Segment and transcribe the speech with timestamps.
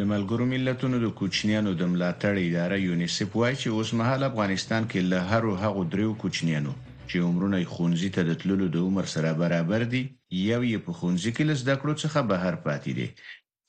[0.00, 5.00] د ملګرو ملتونو د کوچنیانو د ملاتړ اداره یونیسف وایي چې اوس مهال افغانستان کې
[5.12, 6.72] له هر هغو دریو کوچنیانو
[7.08, 10.02] چې عمرونه خونځي ته د تللو د عمر سره برابر دي
[10.50, 13.08] یو یې په خونځي کې لږ د کړو څخه بهر پاتې دي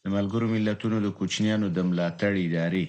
[0.03, 2.83] د ملګرو ملتونو د کوچنیانو د ملاتړ ادارې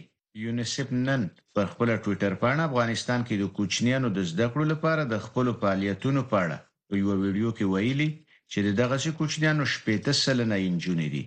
[0.44, 1.20] یونیسف نن
[1.54, 6.26] پر خپل ټوئیټر باندې افغانستان کې د کوچنیانو د زده کړو لپاره د خپل فعالیتونو
[6.32, 6.56] په اړه
[7.02, 8.10] یو ویډیو کې ویلي
[8.52, 11.24] چې دغه شي کوچنیانو شپږ سلنه انجونې دي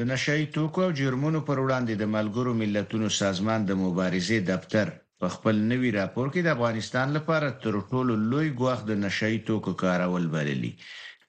[0.12, 4.86] نشئی توکو او جرمونو پر وړاندې د ملګرو ملتونو سازمان د مبارزې دفتر
[5.20, 9.72] په خپل نوي راپور کې د افغانستان لپاره تر ټولو لوی ګواښ د نشئی توکو
[9.84, 10.72] کارول بللی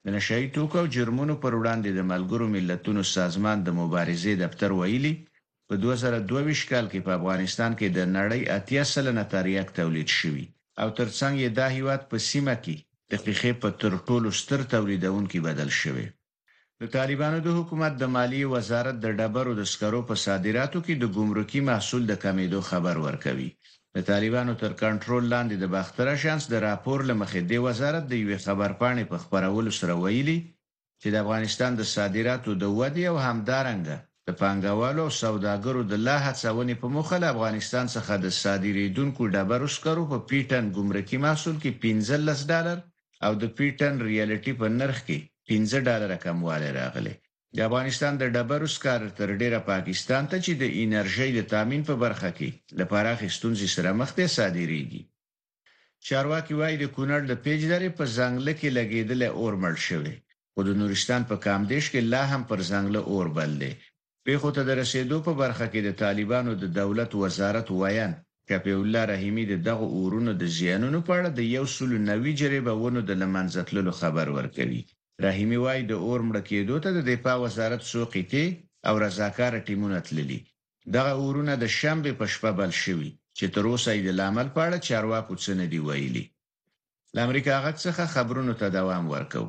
[0.03, 5.13] د نشئی توکو او جرمونو پر وړاندې د ملګرو ملتونو سازمان د مبارزې دفتر ویلي
[5.67, 10.45] په 2022 کال کې په افغانستان کې د نړۍ اتیا سلنه تریاک تولید شوی
[10.81, 12.75] او ترڅنګ یې د هیواد په سیمه کې
[13.11, 16.07] د فقې په تر ټولو ستر تولیدونکو بدل شوی
[16.81, 21.05] د طالبانو د حکومت د مالی وزارت د ډبرو د سکرو په صادراتو کې د
[21.17, 23.49] ګمرکي محصول د کمیدو خبر ورکوي
[23.95, 28.31] د طالبانو تر کنټرول لاندې د باختره شانس د راپور لمخې د وزارت د یو
[28.47, 30.37] خبرپاڼې په خبرولو سره ویلي
[31.01, 33.81] چې د افغانستان د صادراتو د ودی او همدارنګ
[34.27, 39.67] د پانګوالو او سوداګرو د لا هڅونې په موخه له افغانستان څخه د صادریدونکو ډبرو
[39.77, 42.77] سکرو په پیټن ګمرکي محصول کې 15 ډالر
[43.25, 47.13] او د پیټن ریالټي په نرخ کې 15 ډالر کموالی راغلی
[47.55, 51.95] د افغانستان د ډبرو سکار تر ډیره پاکستان ته چې د انرژي د تامین په
[52.03, 52.49] برخه کې
[52.79, 55.01] لپاره خستونځي سره مخ ته صادریږي
[56.07, 60.15] چارواکي وایي د کونړ د پیج درې په ځنګل کې لګیدل اور مړ شوی
[60.53, 63.71] خو د نورستان په کامدیش کې لا هم پر ځنګل اور بل دی
[64.25, 68.11] په خوته د رسیدو په برخه کې د طالبانو د دولت وزارت وایان
[68.49, 73.11] کپی الله رحیمی د دغه اورونو د زیانونو په اړه د 190 جریبه ونو د
[73.21, 74.83] لمنځتلو خبر ورکوي
[75.23, 78.45] رحیمي وای د اور مړ کېدو ته د دفاع وزارت څو قیتی
[78.87, 80.39] او رضاکار ټیمونه تللی
[80.95, 85.33] دغه اورونه د شنبه په شپه بل شوی چې تر اوسه یې لامل پاړه چارواکو
[85.43, 86.23] څه نه دی ویلي
[87.25, 89.43] امریکا غږ څخه خبرونو ته دوام ورکو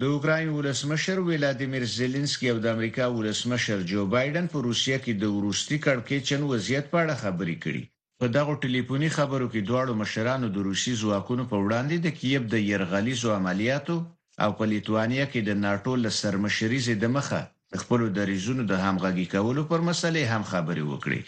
[0.00, 5.24] د اوکرين ولسمشر ولادیمیر زيلنسکي او د امریکا ولسمشر جو بایدن په روسیه کې د
[5.36, 7.82] وروستي کړکې چن وضعیت په اړه خبرې کړې
[8.20, 12.54] په دغه ټلیفوني خبرو کې دواړو مشرانو د روسي ځواکونو په وړاندې د کیيب د
[12.72, 13.96] يرغلي عملیاتو
[14.42, 17.40] او په لیتوانیا کې د ناتو له سرمشريزې د مخه
[17.82, 21.20] خپل دریزونو د همغږي کولو پر مسلې هم خبرې وکړې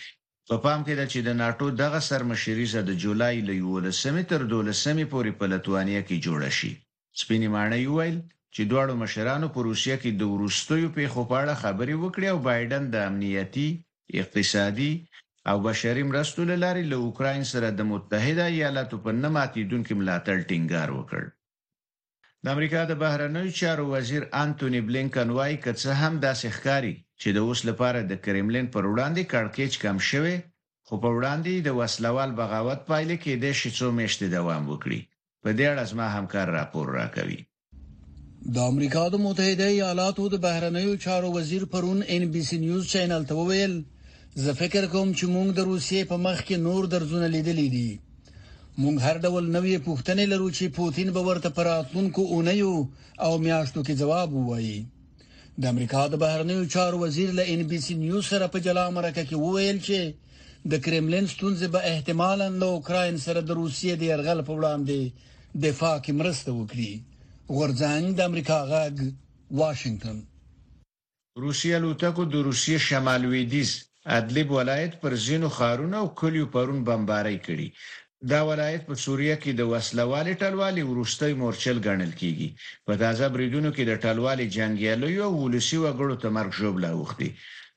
[0.49, 4.41] په پا پام کې ده چې د ناتو دغه سرمشريزه د جولای له 11 تر
[4.51, 6.73] 12 پورې په لیتوانیا کې جوړه شي
[7.21, 8.19] سپینې معنی ویل
[8.55, 12.97] چې دواړو مشرانو په روسیا کې د ورستیو په خوپاړه خبرې وکړې او بایدن د
[13.09, 13.69] امنیتی
[14.23, 14.93] اقتصادي
[15.51, 20.89] او بشري مرستو لاري له اوکرين سره د متحده ایالاتو په نماتې دونکو ملاتړ ټینګار
[20.99, 21.23] وکړ
[22.49, 27.39] د امریکا د بهرنیو چارو وزیر انټونی بلینکن وایي کڅه هم داسې ښکاری چې د
[27.47, 30.35] اوس لپاره د کرemlin پر وړاندې کړکېچ کم شوه
[30.87, 35.01] خو په وړاندې د وسلوال بغاوت پایلې کې د شیڅو مشته دوام وکړي
[35.43, 37.41] په دې اړه زما همکار راپور راکوي
[38.55, 43.23] د امریکا د متحده ایالاتو د بهرنیو چارو وزیر پرون ان بي سي نیوز چینل
[43.33, 43.75] ته وویل
[44.47, 47.91] زه فکر کوم چې موږ د روسیې په مخ کې نور درځونه لیدلې دي
[48.83, 52.73] مونږ هر ډول نوې پوښتنې لرو چې پوتين به ورته پراتونکو اونیو
[53.25, 54.79] او میاشتو کې جواب ووایي
[55.61, 59.23] د امریکا د بهرنیو چارو وزیر له ان بي سي نیوز سره په جلا مرکه
[59.29, 59.99] کې وویل چې
[60.73, 64.99] د کرملین ستونزې به احتمالاً له اوکرين سره د روسیې د يرغل په وړاندې
[65.67, 66.93] دفاع کې مرسته وکړي
[67.59, 68.97] ورځنګ د امریکا غاګ
[69.61, 70.19] واشنگتن
[71.45, 73.71] روسیه لوتکو د روسیې شمال لویدیز
[74.19, 77.69] ادلب ولایت پر زینو خارونه او کلیو پرون بمباری کړي
[78.33, 82.49] دا ولایت په سوریه کې د وسلوالې ټلوالې ورشتي مورچل ګڼل کیږي
[82.87, 87.29] په تازه بریدونو کې د ټلوالې جنگیالیو او ولسی وګړو تمرک جوړه وختي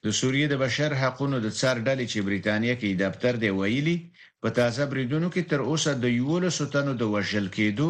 [0.05, 3.97] د سوریې د بشر حقوقو د څار ډلې چې بریتانیا کې دفتر دی ویلي
[4.41, 7.89] په تازه بریدونو کې تر اوسه د یولو ستنو د وژل کېدو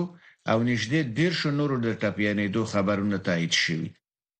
[0.51, 3.85] او نږدې ډیر شو نورو د ټپیانېدو خبرونه تایید شوه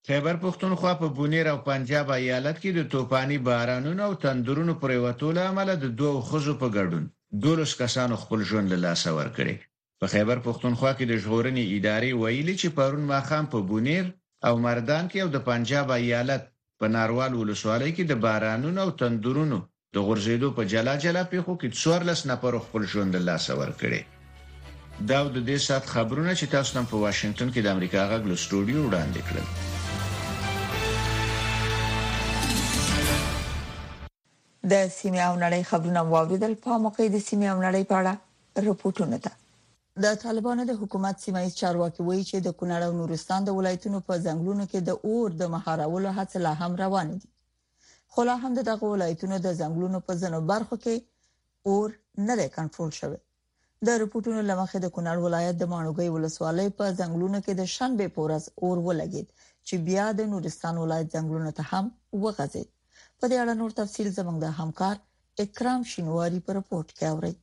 [0.08, 5.70] خیبر پښتونخوا په بونیر او پنجاب ایالت کې د توپاني بارانونو او تندرونو پرېوتلو عمل
[5.80, 7.06] د دوه خزو په ګډون
[7.42, 9.56] دولس کسانو خپل ژوند له لاسه ورکړي
[10.02, 14.06] په خیبر پښتونخوا کې د ژغورنې ادارې ویلي چې پرون ماخام په بونیر
[14.50, 16.44] او مردان کې او د پنجاب ایالت
[16.80, 19.60] په ناروال ولسوالۍ کې د بارانونو او تندورونو
[19.98, 24.02] د غرزیدو په جلا جلا پیښو کې څوارلس نفر خپل ژوند له لاسه ورکړي
[25.10, 28.36] دا د دې سات خبرونه چې تاسو نن په واشنگټن کې د امریکا غږ له
[28.46, 29.46] سټوډیو وړاندې کړل
[34.72, 38.14] د سیمه او نړۍ خبرونه واوریدل په موقع د سیمه او نړۍ په اړه
[38.68, 39.32] رپورټونه ده
[40.04, 44.00] د طالبانو د حکومت سیمه ایز چارواکي وایي چې د کونړ او نورستان د ولایتونو
[44.08, 47.30] په ځنګلونو کې د اور د مهارولو هڅه لا هم روانه دي
[48.12, 50.96] خو لا هم دغه ولایتونو د ځنګلونو په ځنو برخو کې
[51.70, 51.88] اور
[52.28, 53.20] نه لري کنټرول شوی
[53.88, 58.44] د رپورټونو لمخې د کونړ ولایت د مانوګي ولسوالۍ په ځنګلونو کې د شنبه پورز
[58.64, 59.28] اور ولګید
[59.68, 61.86] چې بیا د نورستان ولایت ځنګلونو ته هم
[62.26, 62.70] وغځید
[63.24, 64.95] په دې اړه نور تفصيل زموږ د همکار
[65.44, 67.33] اکرام شینواری په رپورت کې اوري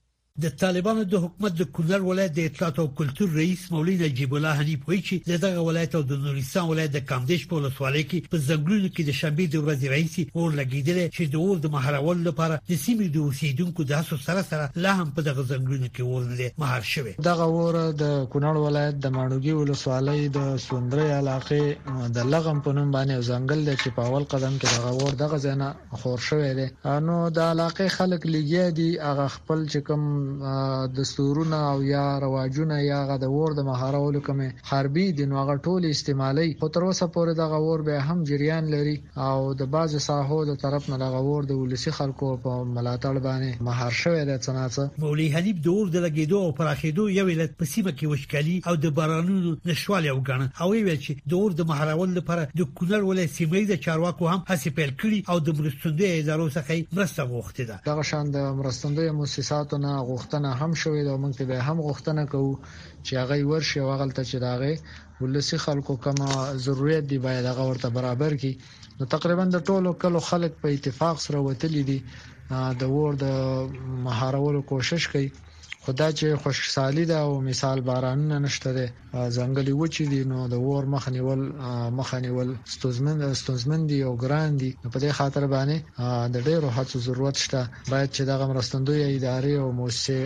[0.45, 4.57] د طالبانو د حکومت د کونړ ولایت د اطلاعات او کلتور رئیس مولوی نجیب الله
[4.61, 8.41] حنیف وایي چې دغه ولایت او د نورستان ولایت د کامدیش په لسوالۍ کې په
[8.49, 12.59] ځنګلونو کې د شنبې د ورځې رئیس اور لګیدل چې د اور د مهارول لپاره
[12.73, 16.29] د سیمې د اوسیدونکو د هڅو سره سره لا هم په دغه ځنګلونو کې اور
[16.33, 22.29] نه مهار شوی دغه اور د کونړ ولایت د ماڼوګي ولسوالۍ د سوندرې علاقې د
[22.35, 25.99] لغم په نوم باندې ځنګل دی چې په اول قدم کې دغه اور دغه ځنه
[26.05, 26.69] خور شوی دی
[27.09, 30.07] نو د علاقې خلک لګیا دي هغه خپل چې کوم
[30.99, 35.87] دستورونه او یا رواجونه یا غ د ور د مهارولو کومه حربي د نوغه ټول
[35.91, 38.95] استعمالي خو تر اوسه پورې د غور به هم جریان لري
[39.27, 43.99] او د باز ساحو د طرف نه لغور د ولسی خلکو په ملاتړ باندې مهار
[44.03, 47.97] شوی د صنعت مولوی حلیب د اور د لګیدو او پراخیدو یو علت په سیمه
[47.99, 52.49] کې وشکالي او د بارانونو نشوالي وګڼه او ویل چې د اور د مهارول لپاره
[52.61, 56.99] د کونړ ولې سیمې د چارواکو هم هڅې پیل کړي او د مرستندوی ادارو څخه
[56.99, 61.45] مرسته غوښتي ده دا شان د مرستندوی مؤسساتو نه غوښتنه هم شوې ده موږ ته
[61.51, 62.53] به هم غوښتنه کوو
[63.07, 64.73] چې هغه ورشي واغلته چې داغه
[65.23, 66.29] ولسی خلکو کومه
[66.67, 68.53] ضرورت دی باید هغه ورته برابر کی
[68.99, 71.99] نو تقریبا د ټولو کلو خلک په اتفاق سره وتلی دي
[72.81, 73.27] د ور د
[74.07, 75.29] مهارولو کوشش کوي
[75.87, 78.87] خدا چې خوشحالي ده او مثال بارانونه نشته ده
[79.39, 81.41] ځنګلي وچی دي نو د اور مخ نیول
[81.99, 85.79] مخ نیول ستوزمن ستوزمن دي او ګران دي په دې خاطر باندې
[86.37, 87.61] د ډیرو هڅو ضرورت شته
[87.93, 90.19] باید چې دغه مرستندوی ادارې او موسسه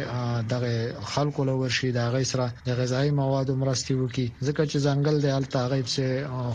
[0.55, 0.75] دغه
[1.15, 5.61] خلکو له ورشي دغه سره د غذایی موادو مرستي وکي ځکه چې ځنګل د الته
[5.75, 6.07] غیب سه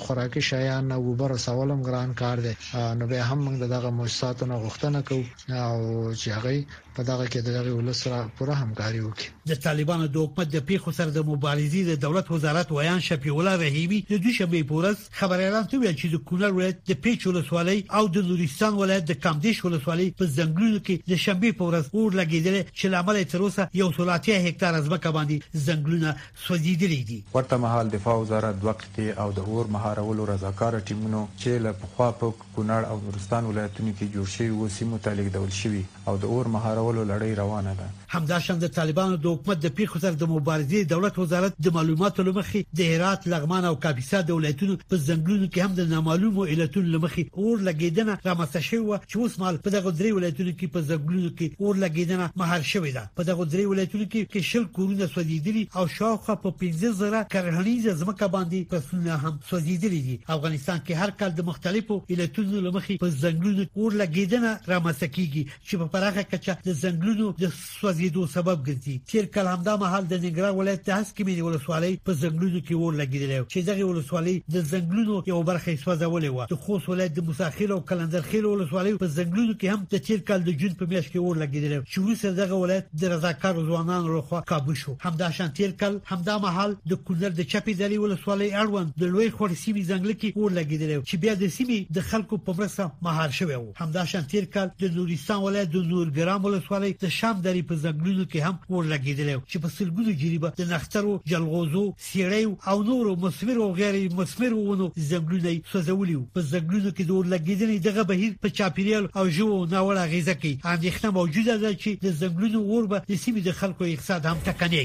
[0.08, 2.54] خوراکي شیان او بر سوالم ګران کار دي
[2.98, 5.26] نو به هم موږ دغه موسساتو نه غوښتنه کوو
[5.68, 5.76] او
[6.20, 6.54] چې هغه
[7.00, 10.92] په دغه کې دغه ولسره پوره همکاري خبرې وکړي د طالبانو د حکومت د پیښو
[10.98, 15.76] سره د مبارزې د دولت وزارت ویان شفیع الله رحیمی د دوشنبه پورس خبريالان ته
[15.84, 20.08] ویل چې د کونړ ولایت د پیچ ولسوالۍ او د نورستان ولایت د کامدیش ولسوالۍ
[20.20, 24.74] په ځنګلونو کې د شنبه پورس اور لګیدل چې لامل تر اوسه یو سولاتي هکتار
[24.88, 26.10] ځمکه باندې ځنګلونه
[26.48, 31.62] سوځېدلې دي ورته مهال دفاع وزارت دوه وخت او د اور مهارولو رضاکار ټیمونو چې
[31.68, 36.18] له پخوا په کونړ او نورستان ولایتونو کې جوړ شوی وسیمو تعلق ډول شوی او
[36.24, 40.30] د اور مهارولو لړۍ روانه ده همداشان د طالبانو د حکومت د پیښو سره د
[40.34, 45.48] مبارزې دولت وزارت د معلوماتو لمخې د هرات لغمان او کاپیسا د ولایتونو په ځنګلونو
[45.48, 49.92] کې هم د نامعلومو علتونو لمخې اور لګیدنه رامسته شوې چې اوس مال په دغه
[50.00, 54.06] درې ولایتونو کې په ځنګلونو کې اور لګیدنه مهار شوې ده په دغه درې ولایتونو
[54.06, 59.34] کې کې شل کورونه سوځېدلي او شاوخوا په 15 زره کرهنیز ځمکه باندې پسونه هم
[59.50, 65.12] سوځېدلي دي افغانستان کې هر کال د مختلفو علتونو لمخې په ځنګلونو اور لګیدنه رامسته
[65.18, 67.52] کیږي چې په پراخه کچه د ځنګلونو د
[67.96, 72.16] وزیدو سبب ګرځي تیر کال همدا محل د نګرا ولایت تاسو کې مینه ولسوالۍ په
[72.24, 76.90] زنګلونو کې ور لګیدل چې دغه ولسوالۍ د زنګلونو یو برخه سوځولې و د خوست
[76.94, 80.58] ولایت د مساخیل او کلندر خیل ولسوالۍ په زنګلونو کې هم د تیر کال د
[80.64, 84.76] جون په میاشت کې ور لګیدل چې وروسته دغه ولایت د رضاکار ځوانانو لخوا کابو
[84.84, 89.16] شو همدا شان تیر کال همدا محل د کولر د چپی ځلې ولسوالۍ اړوند د
[89.16, 93.40] لوی خورسیمي زنګل کې ور لګیدل چې بیا د سیمې د خلکو په مرسته مهار
[93.42, 97.72] شوی و همدا شان تیر کال د نورستان ولایت د نورګرام ولسوالۍ د شام درې
[97.72, 103.12] په زګړو کې هم ورلګیدل چې په سلګونو جریبه د نخترو جلغوزو سیړیو او نورو
[103.26, 105.38] مسمرو غیر مسمرو ونو زګړو
[105.74, 110.52] سوزولیو په زګړو کې د ورلګیدل دغه بهیر په چاپیریال او جو ناوړه غیزه کې
[110.76, 114.74] اندېښنه موجوده ده چې د زګړو اور به د سیمې د خلکو اقتصاد هم تکنه
[114.76, 114.84] کوي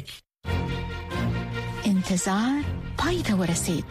[1.91, 2.57] انتظار
[3.01, 3.87] پای ته ورسید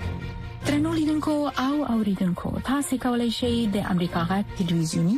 [0.67, 1.33] ترنو لیدونکو
[1.65, 5.17] او اوریدونکو تاسو کولی شئ د امریکا غا ټلویزیونی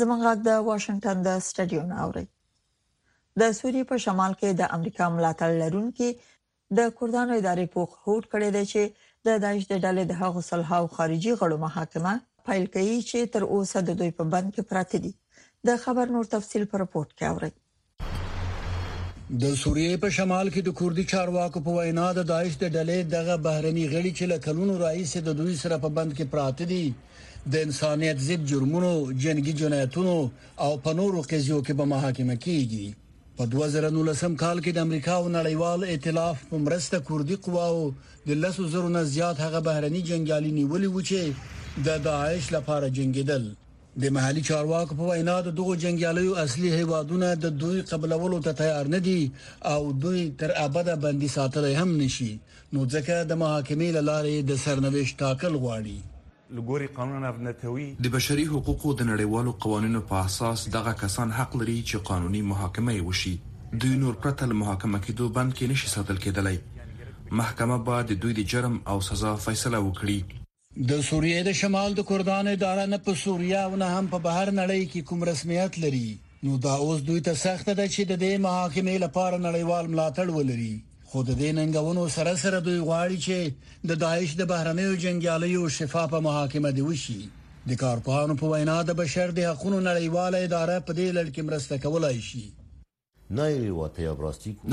[0.00, 2.24] زمونږ غږ د واشنگټن د سټډیوم اوري
[3.40, 6.08] د سوریې په شمال کې د امریکا ملاتړ لرونکي
[6.78, 8.82] د کورډانو ادارې پوښ هوټ کړی دی چې
[9.26, 12.12] د داعش د ډلې د هغو صلحاو خارجي غړو محاکمه
[12.48, 15.12] پیل کړي چې تر اوسه د دوی په بند کې پراته دي
[15.70, 17.52] د خبر نور تفصيل پر رپورت کې اوري
[19.42, 23.40] د سوریې په شمال کې د کوردي چارواکو په وینا د داعش د ډلې دغه
[23.48, 26.84] بهرني غړي چې لکلونو رئیس د دوی سره په بند کې پراته دي
[27.52, 30.28] د انسانيت ضد جرمونو جنگي جنایتونو
[30.64, 32.86] او پنورو قضیو کې به محاکمه کیږي
[33.40, 37.82] په 2019 کال کې د امریکا او نړیوال ائتلاف په مرسته کوردی قواو
[38.28, 41.20] د لسو زرو نه زیات هغه بهرني جنگالي نیولې و چې
[41.86, 43.44] د داعش لپاره جنگیدل
[44.02, 48.88] د محلي چارواکو په وینا د دوه جنگیالیو اصلي هیوادونه د دوی قبلولو ته تیار
[48.96, 49.18] نه دي
[49.74, 52.32] او دوی تر ابده باندې ساتل هم نشي
[52.72, 55.98] نو ځکه د محاکمې لارې د سرنويش ټاکل غواړي
[56.56, 61.76] لګوري قانون نتوي د بشري حقوقو د نړیوالو قوانینو په اساس دغه کسان حق لري
[61.88, 63.34] چې قانوني محاکمه وشي
[63.84, 66.58] دوی نور پرته له محاکمه کېدو بند کې نشي ساتل کېدلای
[67.42, 70.18] محکمه باید د دوی د جرم او سزا فیصله وکړي
[70.90, 74.52] د سوریې د شمال د کردان اداره نه په سوریا او نه هم په بهر
[74.60, 76.06] نړۍ کې کوم رسمیت لري
[76.46, 80.74] نو دا اوس دوی ته سخت ده چې د دې محاکمې لپاره نړیوال ملاتړ ولري
[81.16, 86.18] خو د دې ننګونو سره سره دوی غواړي چې د داعش د بهرنیو جنگیالیو شفافه
[86.26, 87.18] محاکمه دی وشي
[87.72, 91.78] د کارپوهانو په وینا د بشر د حقوقو نړیواله اداره په دې لړ کې مرسته
[91.84, 92.42] کولای شي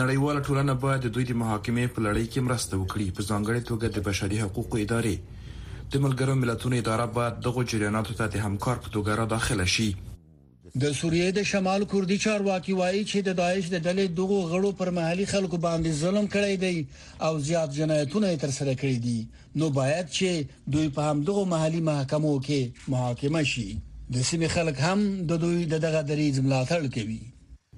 [0.01, 3.87] نړیواله ټولنه باید د دوی د محاکمې په لړۍ کې مرسته وکړي په ځانګړي توګه
[3.95, 5.15] د بشري حقوقو ادارې
[5.93, 9.89] د ملګرو ملتونو اداره باید دغه جریاناتو ته د همکار په توګه را داخله شي
[10.79, 14.89] د سوریې د شمال کوردی چارواکي وایي چې د داعش د ډلې دغه غړو پر
[14.97, 16.85] محلي خلکو باندې ظلم کړی دی
[17.27, 19.19] او زیات جنایتونه ترسره کړي دي
[19.55, 24.99] نو باید چې دوی په همدغه محلي محکمو کې محاکمه شي د سیمې خلک هم
[25.33, 27.21] د دوی دغه دریض ملاتړ کوي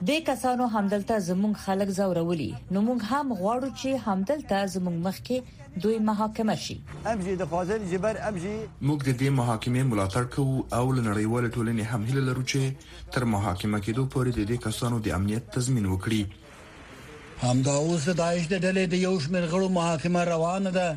[0.08, 2.46] د کسانو همدلته زموږ خلک زورولي
[2.76, 6.76] نو موږ هم غواړو چې همدلته زموږ مخکې دوی محاکمه شي
[7.12, 8.56] امجی د فاضل جبر امجی
[8.90, 13.82] موږ د دې محاکمې ملاتړ کوو او لنړیوال ټولنې هم هله لرو چې تر محاکمه
[13.88, 18.94] کېدو پورې د دې کسانو د امنیت تضمین وکړي همدا اوس د داعش د ډلې
[18.96, 20.88] د یو شمېر غړو محاکمه روانه ده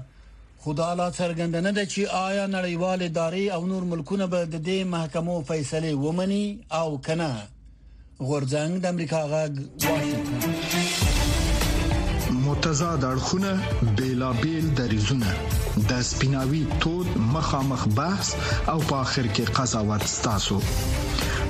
[0.66, 4.92] خدا لا څرګند نه ده چې آیا نړیوال ادارې او نور ملکونه به د دې
[4.96, 6.46] محکمو فیصله ومني
[6.80, 7.30] او کنه
[8.24, 9.52] غورځنګ د امریکا غږ
[9.88, 13.50] واشنگټن متضاد اړخونه
[13.98, 15.28] بیلابیل دریزونه
[15.90, 18.28] د سپیناوي تود مخامخ بحث
[18.72, 20.58] او په اخر کې قضاوت ستاسو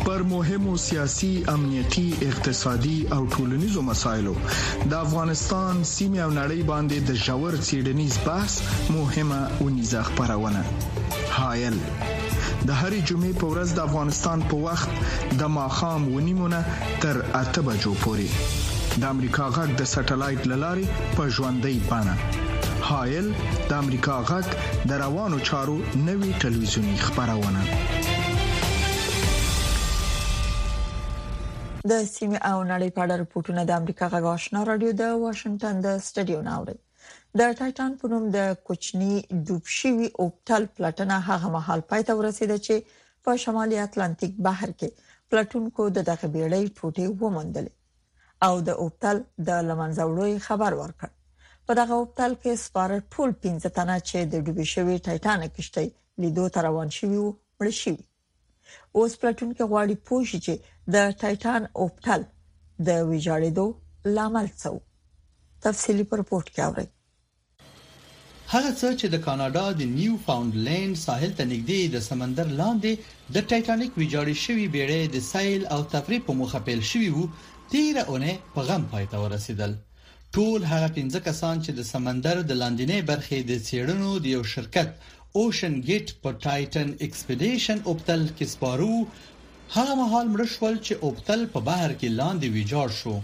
[0.04, 4.46] پر مهمو سیاسي امنيتي اقتصادي او ټولنيزو مسايلو د
[5.04, 8.54] افغانستان سیمه او نړۍ باندې د جوړ سيډنيز بحث
[9.00, 10.62] مهمه ونیزه خبرونه
[11.40, 11.76] هايل
[12.68, 16.60] د هرې جمعې په ورځ د افغانستان په وخت د ماخام ونیمونه
[17.02, 20.86] تر اته بجو پورې د امریکا غږ د سټلایټ للارې
[21.18, 22.14] په ژوندۍ بانه
[22.88, 23.26] هایل
[23.68, 24.46] د امریکا غږ
[24.92, 25.76] د روانو چارو
[26.08, 27.60] نوي ټلویزیونی خبرونه
[31.92, 36.40] د سیمه او نړۍ په اړه راپورټونه د امریکا غاښنا رادیو د واشنگټن د سټډیو
[36.50, 36.76] ناوړي
[37.38, 39.14] د ټایټان په نوم د کوچني
[39.46, 46.06] ډوبشيوي اوپټل پلاتنا هغه مهال پاتې ورسیده چې په شمالي اټلانتیک بحر کې پلاتونکو د
[46.10, 47.66] دغه بیړۍ ټوټې ومندل
[48.46, 51.10] او د اوپټل د لمنځوړوي خبر ورکړ
[51.66, 55.88] په دغه اوپټل کې سپاره ټول 15 تنه چې د ډوبشيوي ټایټان کشتۍ
[56.24, 58.02] لیدو تر روان شوي وو مړ شوي
[58.98, 60.54] اوس پلاتون کې غواړي پوه شي چې
[60.94, 62.28] د ټایټان اوپټل
[62.88, 66.88] د ویجاړېدو لامل څه تفصيلي پرپورت کې اوري
[68.54, 72.92] هغه څه چې د کاناډا د نیو فاونډلند ساحل ته نږدې د سمندر لاندې
[73.34, 77.24] د ټایټانیک ویجاړې شوې بیړۍ د سایل او تفریح په موخه پیل شوې وو
[77.72, 79.72] تیره اونې په غم پای ته ورسیدل
[80.34, 84.88] ټول هغه پنځه کسان چې د سمندر د لاندینې برخې د سیړنو د یو شرکت
[85.40, 88.94] اوشن گیټ په ټایټن ایکسپیډیشن اوپتل کې سپارو
[89.76, 93.14] هغه مهال مرشول چې اوپتل په بهر کې لاندې ویجاړ شو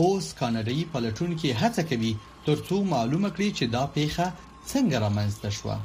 [0.00, 2.12] اوس کاناډایي پلټونکو هڅه کوي
[2.46, 4.26] ترڅو معلومه کړي چې دا پیښه
[4.70, 5.76] څنګه رامنځته شوه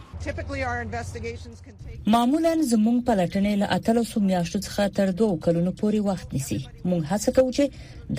[2.13, 7.01] معمولا زموږ پلټنې له اتلو سو میاشتو څخه تر دوه کلونو پورې وخت نیسي موږ
[7.11, 7.63] هڅه کوو چې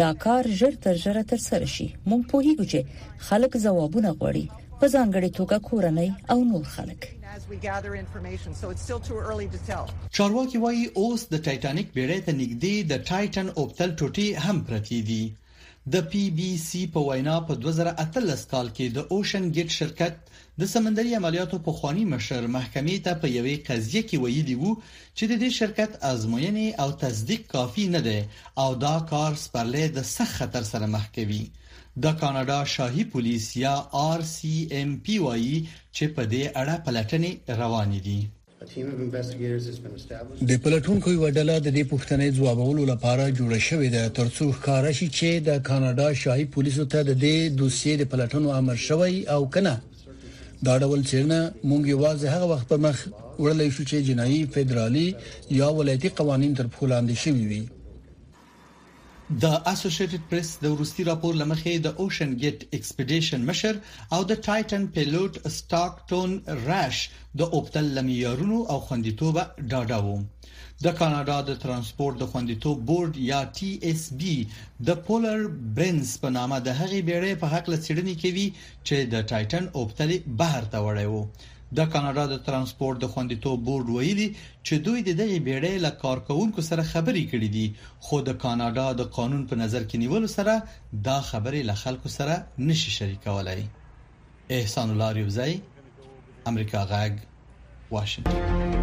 [0.00, 2.78] دا کار ژر تر ژره تر سره شي موږ په هیګو چې
[3.26, 4.44] خلک ځوابونه غواړي
[4.80, 7.00] په ځانګړي توګه کورنۍ او نور خلک
[10.16, 15.22] چارواکي وايي اوس د ټایټانیک بیړۍ ته نږدې د ټایټن اوپتل ټوټي هم پرتی دي
[15.94, 20.14] د پی بي سي په وینا په 2013 کال کې د اوشن ګیټ شرکت
[20.60, 24.72] د سمندري عملیاتو په خوانی مشر محکمې ته په یوې قضیه کې ویلي وو
[25.16, 28.18] چې د دې شرکت ازموینې او تصدیق کافي نه دی
[28.62, 31.44] او دا کار سپرلې د سخت خطر سره مخ کوي
[32.02, 33.74] د کاناډا شاهي پولیس یا
[34.08, 35.56] آر سي ام پی وايي
[35.96, 38.20] چې په دې اړه پلټنې روانې دي
[40.48, 45.08] د پلټونکو یو ډله د دې پوښتنې ځوابولو لپاره جوړه شوې ده ترڅو ښکارا شي
[45.18, 49.74] چې د کاناډا شاهي پولیسو ته د دې دوسیې د پلټونو امر شوی او کنه
[50.66, 52.96] دا ډول چیرنه مونږ یوازې هغه وخت پر مخ
[53.42, 55.08] وړلې شو چې جنایي فدرالي
[55.60, 57.62] یا ولایتي قوانين تر پخلاندې شوي وي
[59.44, 63.74] د اسوسییټډ پریس د ورستي راپور لمخې د اوشن ګیټ ایکسپیډیشن مشر
[64.14, 66.30] او د ټایټن پیلوټ سټاک ټون
[66.68, 66.96] راش
[67.38, 69.36] د اوپتل لمیارونو او خوندیتوب
[69.70, 70.14] ډاډا و
[70.84, 74.36] د کاناډا د ترانسپورت د خوندیتوب بورډ یا ټي اس بي
[74.86, 75.40] د پولر
[75.76, 78.46] برنس په نامه د هغې بیړۍ په حق لڅړنی کوي
[78.86, 81.22] چې د ټایټن اوپتل بهر ته وړي وو
[81.76, 84.26] د کاناډا د ترانسپورت د خوندیتوب بورډ ویلي
[84.66, 87.66] چې دوی د دې بیړې له کارکونکو سره خبرې کړې دي
[88.04, 90.54] خو د کاناډا د قانون په نظر کې نیول سره
[91.08, 92.34] دا خبرې له خلکو سره
[92.70, 93.62] نشي شریکولای
[94.60, 95.54] احسان الله ریوزای
[96.50, 97.12] امریکا غاګ
[97.96, 98.76] واشنگټن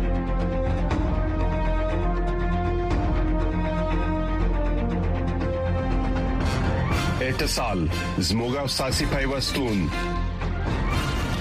[7.30, 7.80] اتصال
[8.28, 9.78] زموږه ساسي پیوستون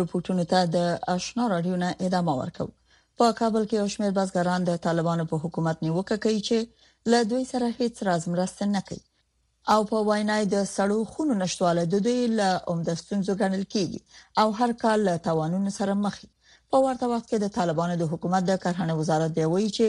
[0.00, 0.76] رپورټونو ته د
[1.14, 2.70] آشنا رادیو نه ادامه ورکوم
[3.18, 6.56] په کابل کې یو شمېر بازګران د طالبانو په حکومت نیوکه کوي چې
[7.12, 9.02] له دوی سره هیڅ راز مرسته نه کوي
[9.72, 14.00] او په وایناي د سړو خونو نشټواله د دوی له اومدستونځو ګڼل کیږي
[14.40, 16.14] او هر کال له توانونو سره مخ
[16.72, 19.86] په ورته وخت کې د طالبانو د حکومت د کرهنه وزارت دی وایي چې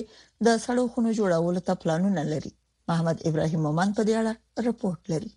[0.48, 2.52] د سړو خونو جوړولو ته پلانونه لري
[2.90, 4.34] محمد ابراهيم مومن په دې اړه
[4.70, 5.32] رپورت لري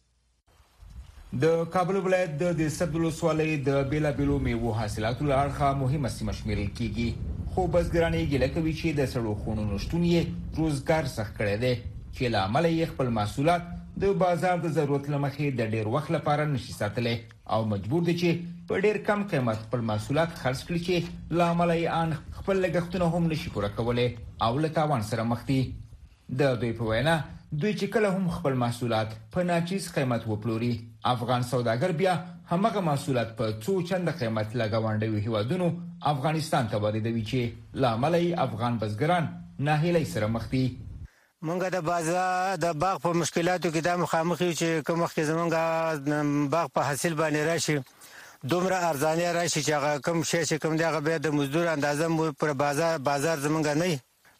[1.40, 7.54] د کابل ولایت د سبد ولسوالۍ د بیلابلو میوه حاصلاتو لارخه مهمه سیمه شمیرل کیږي
[7.54, 12.34] خو بسګرانې ګله کوي چې د سړو خونو نشټون یې روزګار سخت کړی دی چې
[12.34, 13.72] لامل یې خپل محصولات
[14.04, 17.16] د بازار د ضرورت لمخې د ډیر وخت لپاره نشي ساتلی
[17.56, 22.02] او مجبور دي چې په ډیر کم قیمت خپل محصولات خرڅ کړي چې لامل یې
[22.02, 24.08] ان خپل لګښتونه هم نشي پوره کولای
[24.48, 25.60] او له تاوان سره مخ دي
[26.44, 27.20] د دوی په وینا
[27.60, 30.70] دوی چې کله هم خپل محصولات په ناچیز قیمت وپلوري
[31.14, 32.14] افغان سوداګر بیا
[32.50, 35.66] همغه محصولات په څو چنده قیمت لګاونډي هیوادونو
[36.12, 39.28] افغانستان ته واردوي چې لامل افغان بزګران
[39.68, 40.78] ناهیلي سره مخ دي
[41.46, 46.46] مونږه د بازار د باغ په مشکلاتو کې د مخامخ یو چې کوم وخت زمونږه
[46.56, 47.76] باغ په حاصل باندې راشي
[48.54, 52.32] دومره ارزانه راشي چې هغه کم شې چې کم دی هغه به د مزدور اندازه
[52.40, 53.98] پر بازار بازار زمونږه نه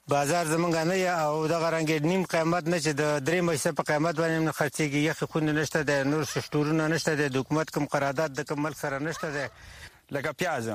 [0.08, 3.82] بازار زمونږ نه یا او دغه رنګ نیم قیمت نه چې د درې میاشتې په
[3.82, 8.32] قیمت باندې نه خرڅېږي یخ خوند نشته د نور سټورونه نشته د حکومت کوم قرارداد
[8.38, 9.50] د کوم ملک سره نشته ده
[10.10, 10.68] لکه پیاز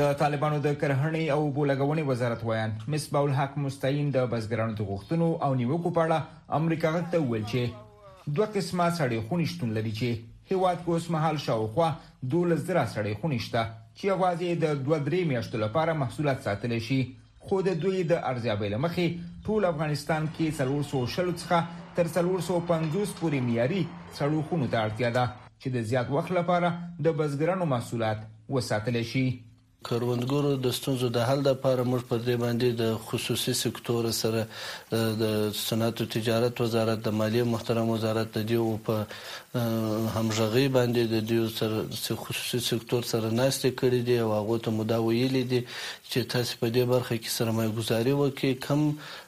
[0.00, 5.28] د طالبانو د کرهنې او بولګونې وزارت ویان مصباح الحق مستعين د بسګرانو د غوښتنو
[5.48, 10.24] او نیوکو په اړه امریکا غته ویل چې دوه قسمه سړې خونې شتون لري چې
[10.50, 11.88] هیواد کې اوس مهال شاوخوا
[12.34, 13.64] 12000 سړې خونې شته
[13.98, 17.02] چې اوازې د 2-3 میاشتو لپاره محصولات ساتل شي
[17.48, 19.06] خو د دوی د ارزیابۍ لمخې
[19.46, 21.58] ټول افغانستان کې څلور سو شل څخه
[21.96, 23.82] تر څلور سو 50 پورې معیاري
[24.18, 25.24] سړو خونو ته اړتیا ده
[25.60, 26.68] چې د زیات وخت لپاره
[27.04, 28.20] د بزګرانو محصولات
[28.54, 29.26] وساتل شي
[29.86, 34.40] کروندګرو د ستونزو د حل لپاره موږ په دې باندې د خصوصي سکتور سره
[35.20, 35.24] د
[35.64, 38.94] صنعت او تجارت وزارت د مالیه محترم وزارت د دیو په
[40.16, 44.98] همغږي باندې د دیو سره خصوصي سکتور سره ناشته کړې دي او هغه ته مدا
[45.06, 45.60] ویلې دي
[46.10, 48.80] چې تاسو په دې برخه کې سرمایه ګذاري وکړئ کم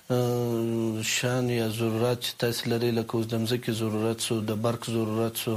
[0.08, 5.36] شان یا ضرورت چې تاسو لري لکه اوس د مزکه ضرورت سو د برق ضرورت
[5.44, 5.54] سو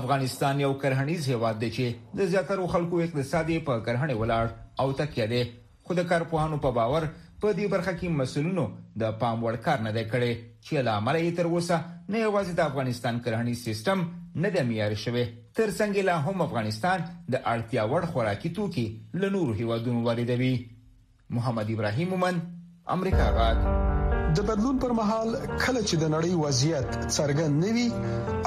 [0.00, 5.26] افغانستان یو کرهنیز هیواد دی چې د زیاتره خلکو اقتصادي په کرهنې ولاړ او تکیه
[5.34, 5.44] دی
[5.88, 8.62] خو د کارپوهانو په باور په دې برخه کې مسلونو
[9.00, 10.32] د پام وړ کار نه دی کړی
[10.64, 11.76] چې له امله یې تر اوسه
[12.12, 13.98] نه یوازې د افغانستان کرهنی سیستم
[14.44, 15.24] نه د معیار شوی
[15.58, 16.98] تر څنګه لا هم افغانستان
[17.32, 18.86] د اړتیا وړ خوراکي توکي
[19.20, 20.54] له نورو هیوادونو واردوي
[21.36, 22.36] محمد ابراهیم مومن
[22.96, 23.58] امریکا غاټ
[24.40, 25.28] د بدلون پر مهال
[25.64, 27.88] کله چې د نړۍ وضعیت څرګند نوي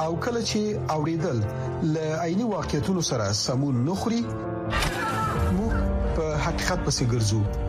[0.04, 0.60] او کله چې
[0.94, 1.38] اوریدل
[1.92, 1.94] ل
[2.26, 4.22] عیني واقعیتونو سره سمون نخري
[5.58, 5.74] موږ
[6.16, 7.68] په حقیقت پسې ګرځو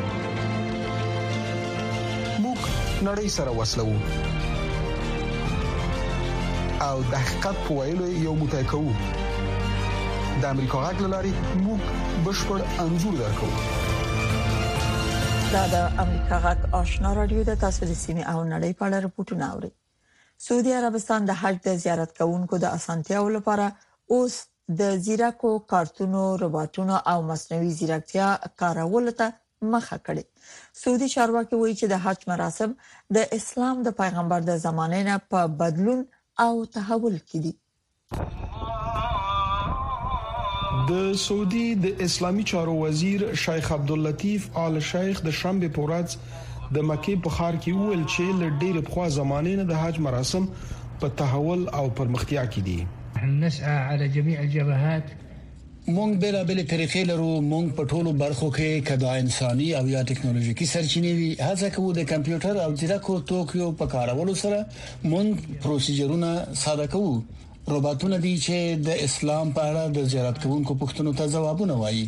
[3.09, 3.87] نړۍ سره وسلو
[6.87, 8.91] او د حقیقت په ویلو یو موټی کوو
[10.43, 11.79] د امریکا غږ لاري موږ
[12.27, 13.47] بشپړ انزور درکو
[15.53, 19.51] دا د امریکا غږ آشنا رادیو د تاسو د سیمې او نړۍ په اړه راپورټونه
[19.55, 19.71] اوري
[20.47, 23.65] سعودي عربستان د حج د زیارت کوونکو د اسانتیاو لپاره
[24.15, 24.33] اوس
[24.79, 28.27] د زیراکو کارتونو روباټونو او مصنوعي زیرکتیا
[28.61, 29.27] کارول ته
[29.69, 30.23] مخه کړي
[30.83, 32.69] سعودي چارواکي وایي چې د حج مراسم
[33.17, 36.01] د اسلام د پیغمبر د زمانې نه په بدلون
[36.45, 37.53] او تحول کې دي
[40.89, 46.09] د سعودي د اسلامي چارو وزیر شیخ عبد اللطیف آل شیخ د شنبه پورز
[46.77, 49.95] د مکه په خار کې ویل چې ل ډیر په خوا زمانې نه د حج
[50.09, 50.43] مراسم
[50.99, 52.79] په تحول او پرمختیا کې دي
[53.45, 55.07] نسعى على جميع الجبهات
[55.89, 60.65] مونږ به لابلې طریقې لرو مونږ په ټولو برخو کې کدا انساني او یا ټکنالوژیکی
[60.65, 64.59] سرچینې وي هڅه کوو د کمپیوټر او ځیرکو توکیو په کارولو سره
[65.11, 65.29] مونږ
[65.63, 66.29] پروسیجرونه
[66.65, 67.21] ساده کوو
[67.73, 68.57] روباتونه دي چې
[68.89, 72.05] د اسلام په اړه د زیارت کوونکو پوښتنو ته ځوابونه وایي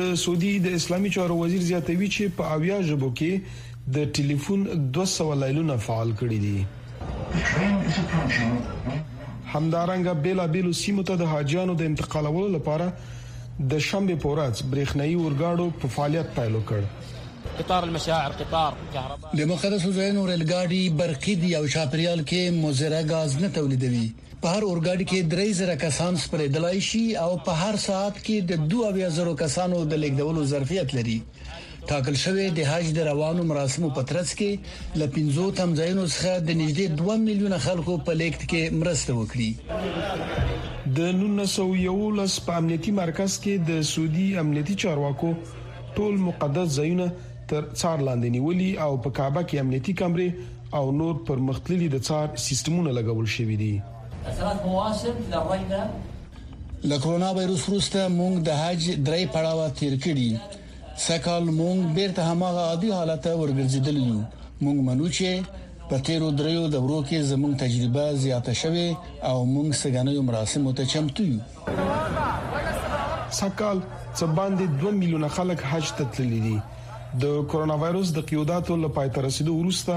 [0.00, 3.60] د سعودي د اسلامي چارو وزیر زیاتوي چې په اویا ژبو کې
[3.98, 4.60] د ټلیفون
[5.04, 6.58] 200 لایلونه فعال کړي دي
[9.54, 12.92] همدارنګه بیلابیلو سیمو ته د حاجیانو د انتقالولو لپاره
[13.70, 16.84] د شنبه پورات برېښنایی ورګاډو په فعالیت پیل کړ
[17.60, 23.38] قطار المشاعر قطار كهرباء د مقدسو ځایونو ریلګاډي برقي دی او شاپريال کې مزره غاز
[23.46, 24.04] نه تولیدوي
[24.44, 28.52] په هر اورګاډي کې درې زره کسان سپرې دلای شي او په هر ساعت کې
[28.52, 31.18] د 2000 کسانو د لیکدولو ظرفیت لري
[31.88, 36.42] ټاکل شوې د حج د روانو مراسمو په ترڅ کې ل 15 تم ځایونو څخه
[36.48, 39.50] د نږدې 2 میلیونه خلکو په لیکټ کې مرسته وکړي
[40.98, 45.32] د 1911 په امنیتي مرکز کې د سعودي امنیتي چارواکو
[45.96, 47.08] ټول مقدس ځایونه
[47.52, 52.04] تر څار لاندې نیولي او په کعبه کې امنیتي کمرې او نور پر مختللي د
[52.10, 53.72] څار سیستمونه لګول شوې دي
[54.34, 55.82] اثرات مواصل لرینه
[56.90, 60.30] له کرونا وایروس وروسته موږ د حج درې پړاوه تیر کړی
[61.06, 64.18] سکهال مونږ بیرته هماغه عادي حالت ته ورګرځیدل یو
[64.64, 65.28] مونږ منو چې
[65.92, 68.86] په تیرو دریو دورو کې زموږ تجربه زیاته شوه
[69.28, 71.38] او مونږ سګنوي مراسم ته چمتو یو
[73.40, 73.78] سکهال
[74.18, 76.56] څه باندې 2 میلیونه خلک حج ته تللی دي
[77.22, 79.94] د کورونا وایروس د قیوداتو لپاره تر رسیدو وروسته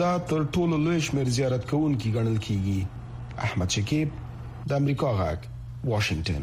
[0.00, 4.08] دا تر ټولو لوی شمیر زیارت کوونکو کی ګڼل کیږي احمد شکیب
[4.70, 5.40] د امریکا غاک
[5.92, 6.42] واشنگټن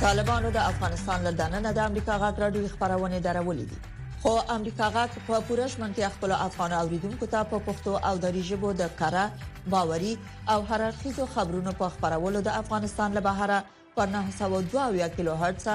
[0.00, 3.76] طالبانو د افغانستان له دننه د امریکا غاټ راډیو خبرونه درولې دي
[4.24, 8.72] خو امریکا غاټ په پورش منتي خپل افغان اوریدونکو ته په پښتو او دری ژبه
[8.82, 10.10] د کړه باوري
[10.56, 13.58] او هررخیزو خبرونو په خبرولو د افغانستان له بهره
[13.96, 15.66] په 902 کیلو هرتز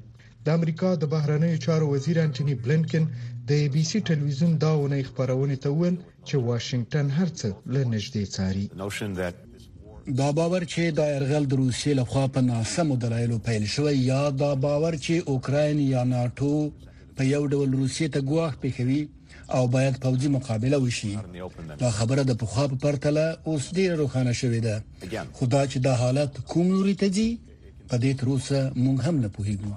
[0.48, 3.04] د امریکا د بهرنیو چارو وزیر انټونی بلنکن
[3.50, 5.96] د ای بي سي ټلویزیون دا ونه خبرونه ته وویل
[6.28, 8.66] چې واشنگټن هرڅه لنجدې څاري
[10.20, 14.50] دا باور چې دا يرغل د روسي لخوا په ناسمو دلایلو پیل شوی یا دا
[14.66, 16.54] باور چې اوکرين یا ناتو
[17.16, 19.02] په یو ډول روسي ته ګواښ پېښوي
[19.54, 21.10] او باید پوځي مقابله وشي
[21.80, 24.74] دا خبره د پوخا په پرتله اوس ډیره روښانه شوې ده
[25.38, 27.28] خدا چې دا حالت کوم لوري ته ځي
[27.88, 29.72] په دې تر اوسه مونږ هم نه پوهیږو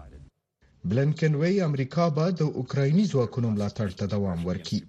[0.90, 4.88] بلنکن وی امریکا به د اوکرایني ځواکونو ملاتړ ته دوام ورکړي uh,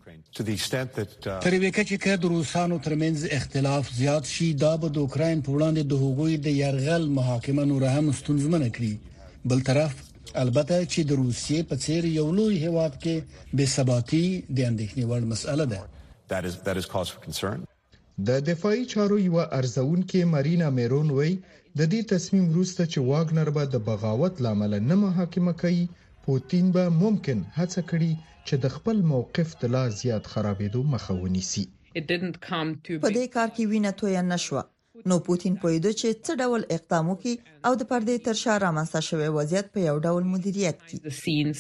[1.45, 5.51] تر دې کچې چې د روسانو ترمنځ اختلاف زیات شي دا به د اوکراین په
[5.57, 8.93] وړاندې د حقوقي د يرغل محاکمه نور هم ستونزمنه کړي
[9.51, 9.93] بل طرف
[10.39, 13.15] البته چې د روسیې په څیر یو لوی هیواد کې
[13.57, 14.25] بې ثباتی
[14.57, 15.83] د اندېښنې وړ مسله ده
[16.31, 17.59] That is that is cause for concern.
[18.29, 21.33] د دفاعي چارو یو ارزون کې مرینا میرون وای
[21.79, 25.85] د دې تصمیم وروسته چې واګنر به د بغاوت لامل نه محاکمه کوي
[26.25, 28.13] پوتین به ممکن هڅه کړي
[28.47, 31.65] چې د خپل موقف د لا زیات خرابېدو مخه ونیسي.
[33.03, 34.63] په دې کار کې وینه توی نشوه
[35.09, 37.33] نو پوتین پوهیده چې څه ډول اقدام وکړي
[37.67, 41.55] او د پردې تر شا رامنځته شوی وضعیت په یو ډول مدیریت کړي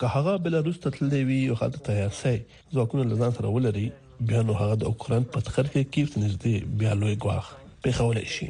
[0.03, 2.43] هغه بلاروس ته تللی وي او هغه تیار شي
[2.75, 6.93] ځواکونه لزان سره ولري بیا نو هغه د اوکران په تخر کې کیف نږدې بیا
[6.95, 7.45] لوی ګواخ
[7.83, 8.47] په خوله شي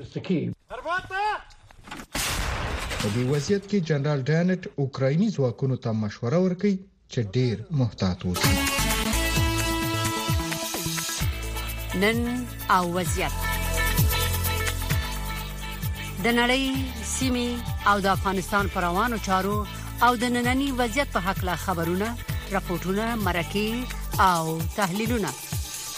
[3.03, 6.75] په دې وضعیت کې جنرال ډانټ اوکرایني ځواکونو ته مشوره ورکړي
[7.12, 8.35] چې ډېر محتاط وي
[12.03, 12.19] نن
[12.77, 13.37] او وضعیت
[16.25, 16.65] د نړۍ
[17.17, 19.59] سیمه او د افغانستان پر روانو چارو
[20.07, 22.09] او د نننني وضعیت په حق لا خبرونه
[22.55, 25.29] راپورټونه مرکې او تحلیلونه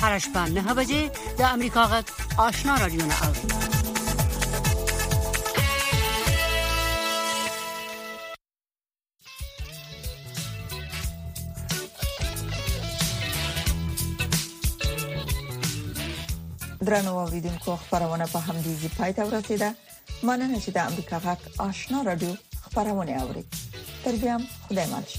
[0.00, 3.66] هر شپه نه بجې د امریکا غږ آشنا رادیو نه اوري
[16.80, 19.74] درنو اوریدونکو خبرونه په همدې ځای پاتې ورسیده
[20.26, 22.32] مانه چې د امریکا غک آشنا رادیو
[22.64, 23.44] خبرونه اوري
[24.02, 24.34] تر بیا
[24.66, 25.18] خدای ماشه